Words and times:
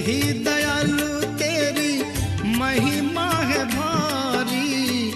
ही 0.00 0.20
दयालु 0.44 1.08
तेरी 1.38 1.92
महिमा 2.58 3.28
है 3.50 3.64
भारी। 3.64 5.10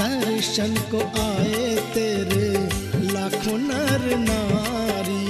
दर्शन 0.00 0.74
को 0.90 1.00
आए 1.22 1.76
तेरे 1.94 2.48
लाखों 3.12 3.58
नर 3.58 4.04
नारी। 4.18 5.26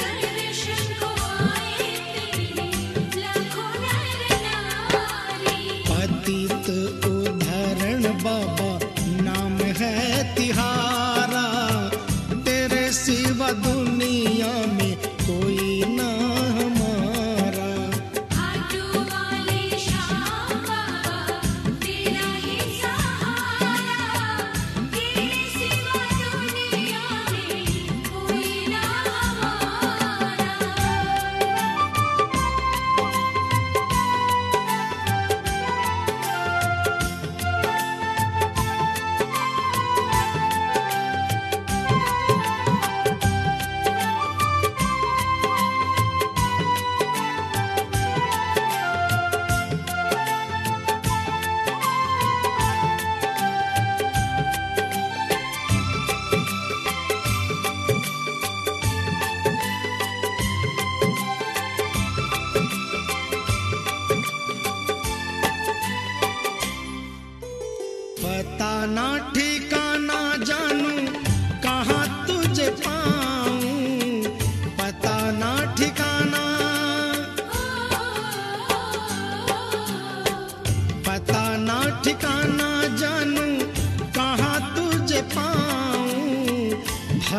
दर्शन 0.00 0.82
को 1.00 1.10
आए 1.28 1.88
तेरे 2.14 2.68
लाखों 3.16 3.70
नर 3.84 4.22
नारी। 4.46 5.60
पतित 5.88 6.66
उदाहरण 7.06 8.02
बाबा 8.24 8.70
नाम 9.22 9.56
है 9.80 9.98
तिहारा। 10.34 11.46
तेरे 12.44 12.84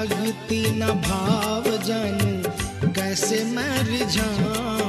भक्ति 0.05 0.63
न 0.67 0.87
भाव 0.87 1.63
जन 1.63 2.43
कैसे 2.95 3.45
मर 3.45 3.85
रिझाऊं? 3.85 4.80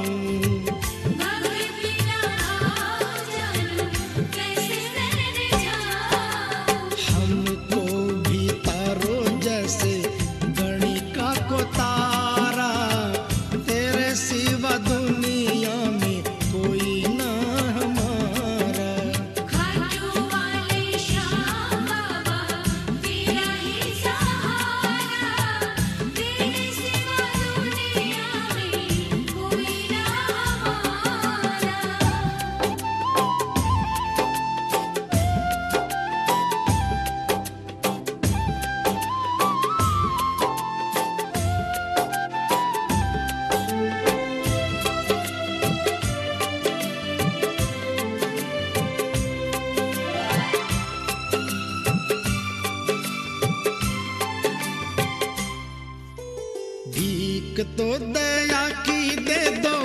तो 57.62 57.99
दया 57.99 58.69
की 58.69 59.17
दे 59.17 59.56
दो 59.56 59.76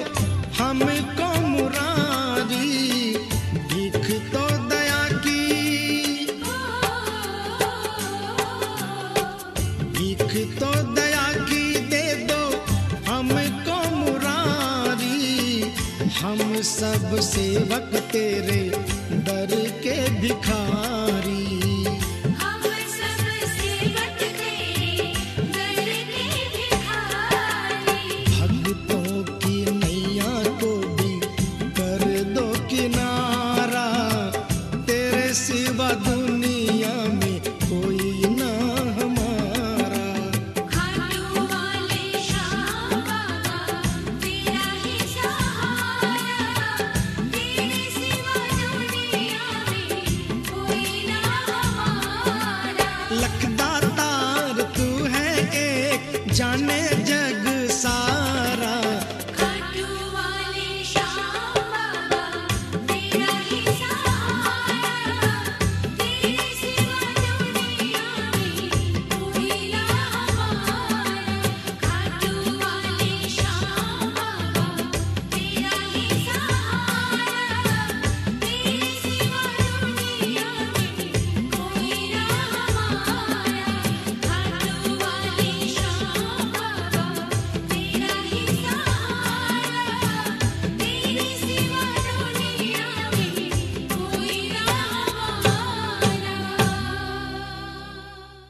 हमको 0.63 1.47
मुरारी। 1.47 3.13
भीख 3.53 4.21
तो 4.33 4.47
दया 4.49 5.09
की। 5.09 5.43
भीख 9.85 10.59
तो 10.59 10.93
दया 10.93 11.33
की 11.33 11.79
दे 11.79 12.27
दो 12.31 12.65
हमको 13.11 13.95
मुरारी। 13.95 15.61
हम 16.19 16.61
सब 16.61 17.19
सेवक 17.19 18.01
तेरे 18.11 18.69
दर 19.11 19.69
के 19.83 20.09
भिखारी। 20.21 21.76